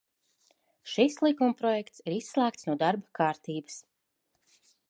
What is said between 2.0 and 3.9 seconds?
ir izslēgts no darba kārtības.